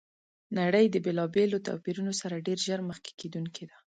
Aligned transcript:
نړۍ 0.59 0.85
د 0.91 0.95
بېلابېلو 1.05 1.63
توپیرونو 1.67 2.13
سره 2.21 2.43
ډېر 2.47 2.57
ژر 2.65 2.79
مخ 2.87 2.97
کېدونکي 3.19 3.63
ده! 3.69 3.77